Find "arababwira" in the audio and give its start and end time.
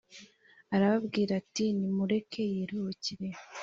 0.75-1.31